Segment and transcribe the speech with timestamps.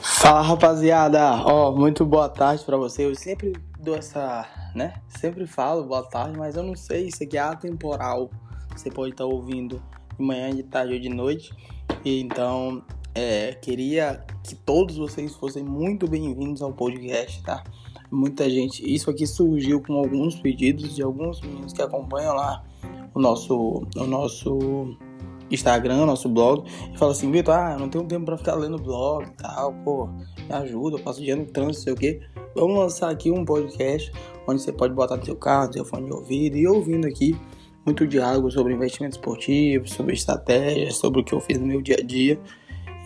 [0.00, 3.04] Fala rapaziada, ó, muito boa tarde para você.
[3.04, 4.94] Eu sempre dou essa, né?
[5.08, 8.30] Sempre falo boa tarde, mas eu não sei, isso aqui é atemporal.
[8.76, 9.82] Você pode estar ouvindo
[10.16, 11.52] de manhã, de tarde ou de noite.
[12.04, 12.82] E então,
[13.12, 17.64] é, queria que todos vocês fossem muito bem-vindos ao podcast, tá?
[18.08, 22.64] Muita gente, isso aqui surgiu com alguns pedidos de alguns meninos que acompanham lá
[23.12, 24.96] o nosso, o nosso
[25.50, 29.26] Instagram, nosso blog, e fala assim, Vitor, ah, não tenho tempo pra ficar lendo blog
[29.26, 32.20] e tal, pô, me ajuda, eu passo dia no trânsito, sei o quê.
[32.54, 34.12] Vamos lançar aqui um podcast
[34.46, 37.36] onde você pode botar no seu carro, no seu fone de ouvido e ouvindo aqui
[37.84, 41.96] muito diálogo sobre investimento esportivo, sobre estratégias, sobre o que eu fiz no meu dia
[41.98, 42.38] a dia.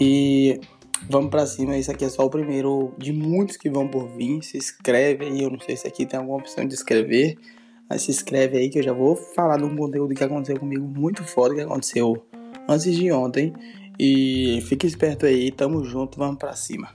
[0.00, 0.60] E
[1.08, 4.42] vamos para cima, esse aqui é só o primeiro de muitos que vão por vir.
[4.42, 7.36] Se inscreve aí, eu não sei se aqui tem alguma opção de escrever,
[7.88, 10.84] mas se inscreve aí que eu já vou falar de um conteúdo que aconteceu comigo
[10.84, 12.24] muito foda, que aconteceu
[12.72, 13.52] antes de ontem.
[13.98, 16.88] E fique esperto aí, tamo junto, vamos para cima.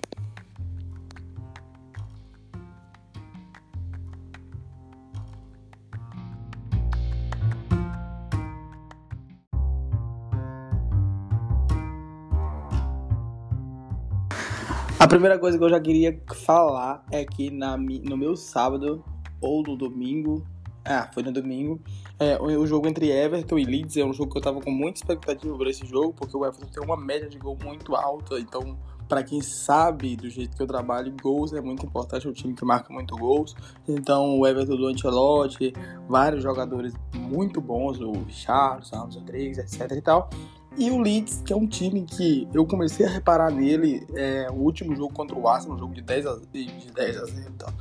[15.00, 19.06] A primeira coisa que eu já queria falar é que na, no meu sábado
[19.40, 20.44] ou no domingo,
[20.88, 21.82] ah, foi no domingo,
[22.20, 25.00] é, o, jogo entre Everton e Leeds é um jogo que eu tava com muita
[25.00, 28.78] expectativa por esse jogo, porque o Everton tem uma média de gol muito alta, então
[29.08, 32.54] para quem sabe do jeito que eu trabalho, gols é muito importante, é um time
[32.54, 33.56] que marca muito gols.
[33.88, 35.74] Então, o Everton do Ancelotti,
[36.10, 40.30] vários jogadores muito bons, o Charles, Ramos Rodrigues, etc e tal.
[40.78, 44.58] E o Leeds, que é um time que eu comecei a reparar nele, é, o
[44.58, 47.74] último jogo contra o Arsenal, um jogo de 10 a, de 10 a 0, tá?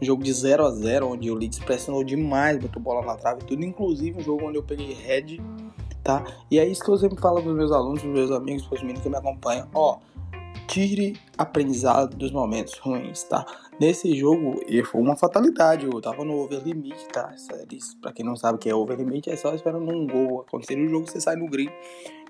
[0.00, 3.40] um jogo de 0 a 0 onde o Leeds pressionou demais, botou bola na trave
[3.42, 5.40] e tudo, inclusive um jogo onde eu peguei head,
[6.04, 6.24] tá?
[6.50, 8.76] E é isso que eu sempre falo para os meus alunos, os meus amigos, para
[8.76, 9.98] os meninos que me acompanham, ó,
[10.72, 13.44] tire aprendizado dos momentos ruins, tá?
[13.78, 17.30] Nesse jogo, foi uma fatalidade, eu tava no over limit, tá?
[17.70, 20.40] Isso, pra quem não sabe o que é over limit, é só esperando um gol
[20.40, 21.68] acontecer no jogo, você sai no green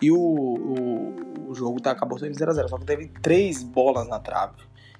[0.00, 4.18] e o, o, o jogo tá, acabou sendo 0x0, só que teve três bolas na
[4.18, 4.56] trave.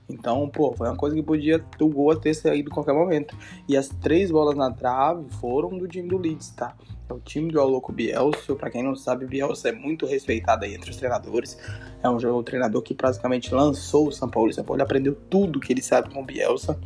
[0.09, 3.37] Então, pô, foi uma coisa que podia o gol ter saído em qualquer momento.
[3.69, 6.77] E as três bolas na trave foram do time do Leeds, tá?
[7.13, 8.57] É o time do Aloco Bielsa.
[8.57, 11.59] Pra quem não sabe, Bielsa é muito respeitado aí entre os treinadores.
[12.03, 14.49] É um, um treinador que praticamente lançou o São Paulo.
[14.49, 16.79] O São Paulo aprendeu tudo que ele sabe com o Bielsa.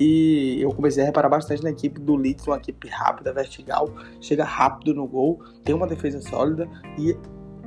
[0.00, 3.90] E eu comecei a reparar bastante na equipe do Leeds, uma equipe rápida, vertical,
[4.20, 7.16] chega rápido no gol, tem uma defesa sólida e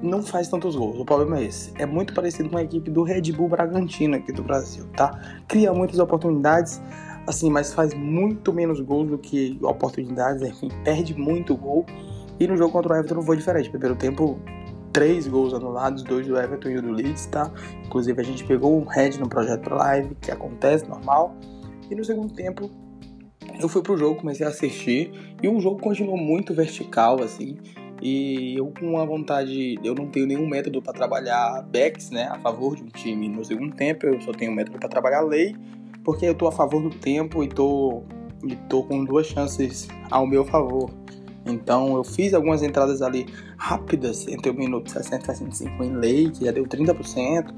[0.01, 0.97] não faz tantos gols.
[0.97, 1.73] O problema é esse.
[1.77, 5.41] É muito parecido com a equipe do Red Bull Bragantino aqui do Brasil, tá?
[5.45, 6.81] Cria muitas oportunidades,
[7.31, 11.85] assim, mas faz muito menos gols do que oportunidades, enfim, perde muito gol.
[12.39, 13.69] E no jogo contra o Everton não foi diferente.
[13.69, 14.39] Primeiro tempo,
[14.91, 17.51] três gols anulados, dois do Everton e o do Leeds, tá?
[17.85, 21.35] Inclusive a gente pegou um head no projeto live, que acontece, normal.
[21.89, 22.69] E no segundo tempo,
[23.59, 27.57] eu fui pro jogo, comecei a assistir, e o jogo continuou muito vertical, assim.
[28.01, 32.39] E eu com a vontade, eu não tenho nenhum método para trabalhar backs, né, a
[32.39, 35.55] favor de um time no segundo tempo, eu só tenho um método para trabalhar lei,
[36.03, 38.03] porque eu tô a favor do tempo e tô
[38.43, 40.89] e tô com duas chances ao meu favor.
[41.45, 43.25] Então eu fiz algumas entradas ali
[43.57, 47.53] rápidas entre o minuto 60 e 65 em lei, que já deu 30%.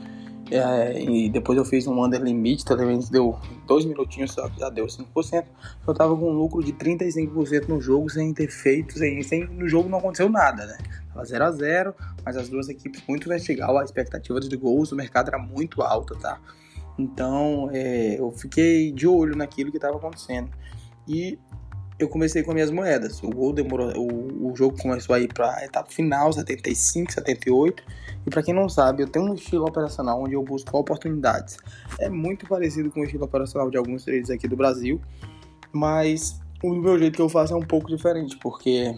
[0.52, 4.86] É, e depois eu fiz um under limit, também deu dois minutinhos só, já deu
[4.86, 5.46] 5%.
[5.88, 9.68] Eu tava com um lucro de 35% no jogo sem ter feito, sem, sem, no
[9.68, 10.78] jogo não aconteceu nada, né?
[11.14, 14.96] Tava 0 a 0 mas as duas equipes muito vertical, a expectativa de gols do
[14.96, 16.40] mercado era muito alta, tá?
[16.98, 20.50] Então é, eu fiquei de olho naquilo que estava acontecendo.
[21.08, 21.38] E
[22.00, 23.22] eu comecei com minhas moedas.
[23.24, 27.84] O gol demorou, o, o jogo começou a ir para a etapa final, 75, 78.
[28.26, 31.58] E para quem não sabe, eu tenho um estilo operacional onde eu busco oportunidades.
[32.00, 35.00] É muito parecido com o estilo operacional de alguns traders aqui do Brasil,
[35.72, 38.96] mas o meu jeito que eu faço é um pouco diferente, porque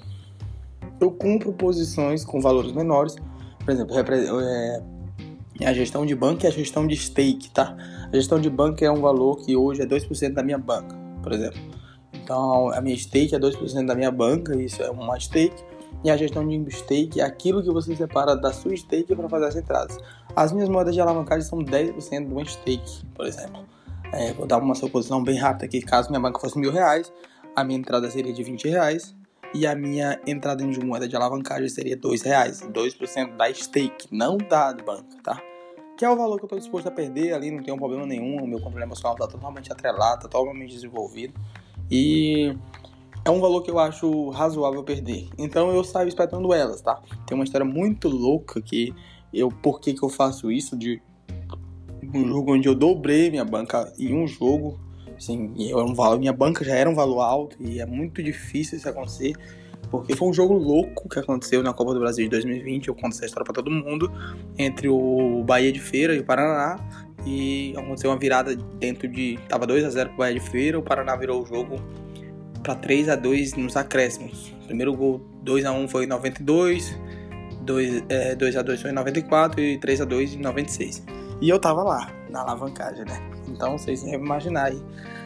[0.99, 3.15] eu cumpro posições com valores menores.
[3.63, 4.83] Por exemplo, é,
[5.63, 7.75] a gestão de banco e a gestão de stake, tá?
[8.11, 11.31] A gestão de banco é um valor que hoje é 2% da minha banca, por
[11.31, 11.59] exemplo.
[12.13, 15.63] Então, a minha stake é 2% da minha banca, isso é uma stake.
[16.03, 19.45] E a gestão de stake é aquilo que você separa da sua stake para fazer
[19.45, 19.97] as entradas.
[20.35, 23.63] As minhas moedas de alavancagem são 10% de uma stake, por exemplo.
[24.11, 25.81] É, vou dar uma suposição bem rápida aqui.
[25.81, 27.11] Caso minha banca fosse mil reais,
[27.55, 29.15] a minha entrada seria de 20 reais
[29.55, 34.37] e a minha entrada de moeda de alavancagem seria 2 reais, 2% da stake, não
[34.37, 35.41] da banca, tá?
[35.97, 38.43] Que é o valor que eu estou disposto a perder ali, não tem problema nenhum,
[38.43, 41.33] o meu controle emocional está totalmente atrelado, está totalmente desenvolvido.
[41.89, 42.53] E
[43.23, 45.29] é um valor que eu acho razoável perder.
[45.37, 47.01] Então eu saio espetando elas, tá?
[47.25, 48.93] Tem uma história muito louca que
[49.33, 51.01] eu, por que, que eu faço isso de
[52.13, 54.77] Um jogo onde eu dobrei minha banca em um jogo.
[55.17, 58.87] Assim, eu, um, minha banca já era um valor alto e é muito difícil isso
[58.89, 59.33] acontecer.
[59.89, 62.87] Porque foi um jogo louco que aconteceu na Copa do Brasil de 2020.
[62.87, 64.11] Eu conto essa história para todo mundo.
[64.57, 66.79] Entre o Bahia de Feira e o Paraná.
[67.25, 69.39] E aconteceu uma virada dentro de.
[69.47, 70.77] Tava 2 a 0 pro Bahia de Feira.
[70.77, 71.77] O Paraná virou o jogo
[72.63, 74.53] para 3 a 2 nos acréscimos.
[74.65, 76.97] Primeiro gol 2 a 1 foi em 92.
[77.61, 81.03] 2, é, 2 a 2 foi em 94 e 3 a 2 em 96.
[81.41, 83.34] E eu tava lá, na alavancagem, né?
[83.55, 84.81] Então vocês devem imaginar aí.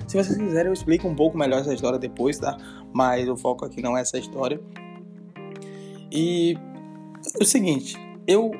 [0.08, 2.58] Se vocês quiserem, eu explico um pouco melhor essa história depois, tá?
[2.94, 4.60] Mas o foco aqui não é essa história.
[6.12, 6.58] E
[7.40, 7.96] é o seguinte,
[8.26, 8.52] eu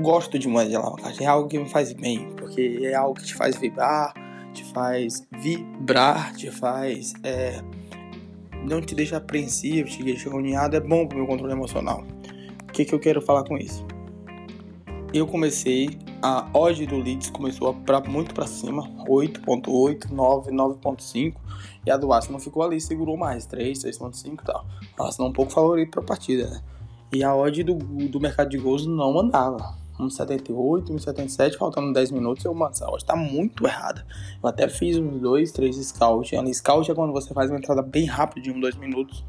[0.00, 3.24] gosto de moeda de alavancagem, é algo que me faz bem, porque é algo que
[3.24, 4.12] te faz vibrar,
[4.52, 7.12] te faz vibrar, te faz.
[7.22, 7.60] É,
[8.64, 12.04] não te deixa apreensivo, te deixa agoniado, é bom pro meu controle emocional.
[12.68, 13.86] O que, que eu quero falar com isso?
[15.14, 21.36] Eu comecei, a odd do Leeds começou pra, muito para cima, 8.8, 9, 9.5,
[21.86, 24.66] e a do Arsenal ficou ali, segurou mais, 3, 6.5 e tal.
[24.98, 26.60] O Arsenal é um pouco favorito pra partida, né?
[27.12, 27.74] E a odd do,
[28.08, 33.04] do mercado de gols não mandava 1,78, 1,77, faltando 10 minutos, eu, mano, essa odd
[33.04, 34.04] tá muito errada.
[34.42, 36.34] Eu até fiz uns 2, 3 scout.
[36.34, 39.24] Ali, scout é quando você faz uma entrada bem rápida de 1, 2 minutos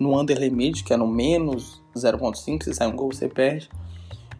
[0.00, 3.68] no under limit, que é no menos 0,5, se sai um gol você perde.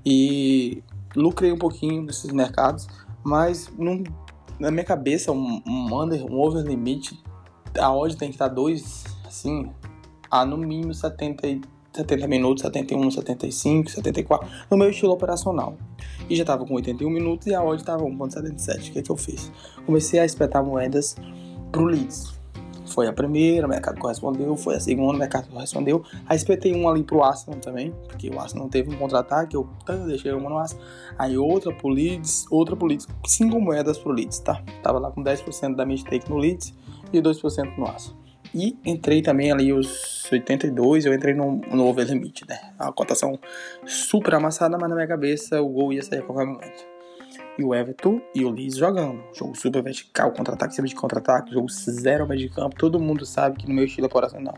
[0.07, 0.85] E
[1.17, 2.87] lucrei um pouquinho nesses mercados,
[3.25, 4.05] mas num,
[4.61, 7.21] na minha cabeça, um, um under, um over limit,
[7.77, 9.69] a odd tem que estar 2, assim,
[10.31, 15.79] a no mínimo 70 70 minutos, 71, 75, 74, no meu estilo operacional.
[16.29, 18.91] E já estava com 81 minutos e a odd estava 1.77.
[18.91, 19.51] O que, é que eu fiz?
[19.87, 21.17] Comecei a espetar moedas
[21.73, 22.36] pro Leeds.
[22.97, 26.03] Foi a primeira, o mercado correspondeu, foi a segunda, o mercado correspondeu.
[26.25, 29.69] Aí espetei um ali pro Arsenal também, porque o Arsenal teve um contra-ataque, eu
[30.07, 30.83] deixei uma no Arsenal.
[31.19, 34.63] Aí outra pro Leeds, outra pro Leeds, cinco moedas pro Leeds, tá?
[34.83, 36.73] Tava lá com 10% da minha stake no Leeds
[37.13, 38.19] e 2% no Arsenal.
[38.55, 42.59] E entrei também ali os 82, eu entrei no, no over limit, né?
[42.79, 43.39] A cotação
[43.85, 46.96] super amassada, mas na minha cabeça o gol ia sair a qualquer momento.
[47.59, 49.23] E o Everton e o Leeds jogando.
[49.33, 52.77] Jogo super vertical, contra-ataque, cima de contra-ataque, jogo zero meio de campo.
[52.77, 54.57] Todo mundo sabe que no meu estilo operacional,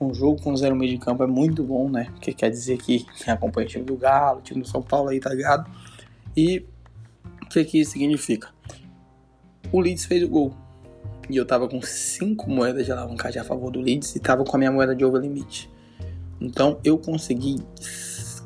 [0.00, 2.06] um jogo com zero meio de campo é muito bom, né?
[2.12, 5.10] Porque quer dizer que quem acompanha o time do Galo, o time do São Paulo
[5.10, 5.70] aí, tá ligado?
[6.36, 6.64] E
[7.42, 8.48] o que, que isso significa?
[9.70, 10.54] O Leeds fez o gol
[11.28, 14.56] e eu tava com 5 moedas de alavancagem a favor do Leeds e tava com
[14.56, 15.70] a minha moeda de over limit.
[16.40, 17.62] Então eu consegui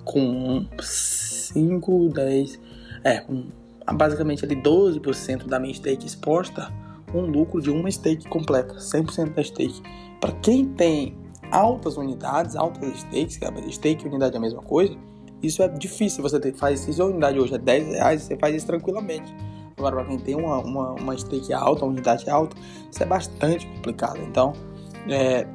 [0.04, 2.60] com 5, 10,
[3.02, 3.46] é, com
[3.92, 6.72] basicamente ali 12% da minha stake exposta,
[7.14, 9.82] um lucro de uma stake completa, 100% da stake.
[10.20, 11.16] Para quem tem
[11.50, 14.96] altas unidades, altas stakes, a stake e unidade é a mesma coisa,
[15.42, 18.54] isso é difícil você ter, faz, se a unidade hoje é 10 reais, você faz
[18.54, 19.34] isso tranquilamente.
[19.76, 22.56] Agora, para quem tem uma, uma, uma stake alta, uma unidade alta,
[22.90, 24.18] isso é bastante complicado.
[24.22, 24.54] Então,
[25.08, 25.46] é,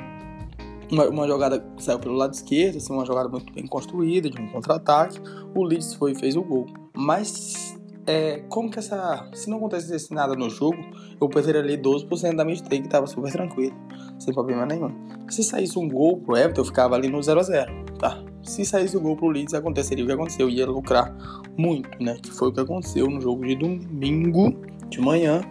[0.92, 4.40] uma, uma, jogada que saiu pelo lado esquerdo, assim, uma jogada muito bem construída, de
[4.40, 5.20] um contra-ataque.
[5.56, 6.68] O Leeds foi e fez o gol.
[6.96, 7.71] Mas,
[8.06, 9.30] é, como que essa.
[9.34, 10.78] Se não acontecesse nada no jogo,
[11.20, 13.76] eu perderia ali 12% da minha stake, tava super tranquilo,
[14.20, 14.94] sem problema nenhum.
[15.30, 18.24] Se saísse um gol pro Everton, eu ficava ali no 0x0, tá?
[18.44, 21.14] se saísse o gol pro Leeds, aconteceria o que aconteceu, ia lucrar
[21.58, 22.18] muito, né?
[22.22, 25.42] Que foi o que aconteceu no jogo de domingo de manhã.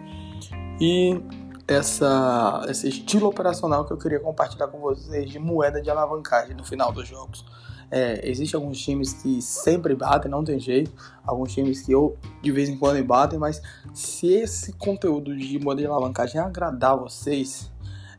[0.79, 1.21] E
[1.67, 6.63] essa, esse estilo operacional que eu queria compartilhar com vocês de moeda de alavancagem no
[6.63, 7.45] final dos jogos.
[7.91, 10.91] É, Existem alguns times que sempre batem, não tem jeito.
[11.25, 13.61] Alguns times que eu de vez em quando batem, mas
[13.93, 17.71] se esse conteúdo de moeda de alavancagem agradar vocês,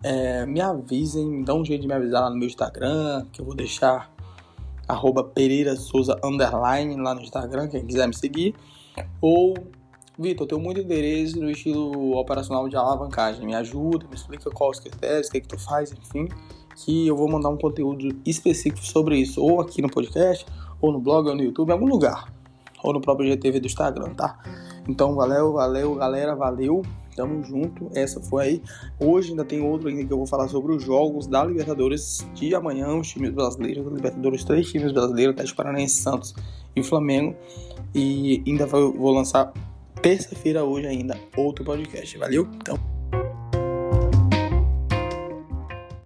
[0.02, 3.44] é, me avisem, dá um jeito de me avisar lá no meu Instagram, que eu
[3.44, 4.12] vou deixar
[4.86, 8.54] arroba Pereira Souza Underline lá no Instagram, quem quiser me seguir.
[9.20, 9.54] Ou,
[10.18, 13.46] Vitor, eu tenho muito interesse no estilo operacional de alavancagem.
[13.46, 16.28] Me ajuda, me explica quais os critérios, o que, é que tu faz, enfim.
[16.76, 20.46] Que eu vou mandar um conteúdo específico sobre isso, ou aqui no podcast,
[20.80, 22.32] ou no blog, ou no YouTube, em algum lugar.
[22.82, 24.38] Ou no próprio GTV do Instagram, tá?
[24.88, 26.82] Então, valeu, valeu, galera, valeu.
[27.14, 27.90] Tamo junto.
[27.94, 28.62] Essa foi aí.
[28.98, 32.54] Hoje ainda tem outro ainda que eu vou falar sobre os jogos da Libertadores de
[32.54, 33.84] amanhã, os times brasileiros.
[33.84, 36.34] Libertadores, três times brasileiros, Teste Paranaense, Santos
[36.74, 37.36] e Flamengo.
[37.94, 39.52] E ainda vou lançar
[40.00, 42.16] terça-feira hoje ainda outro podcast.
[42.18, 42.48] Valeu?
[42.56, 42.78] Então.